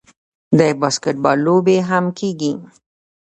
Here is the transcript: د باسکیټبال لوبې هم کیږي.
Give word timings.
د 0.57 0.59
باسکیټبال 0.79 1.37
لوبې 1.45 1.77
هم 1.89 2.05
کیږي. 2.19 2.53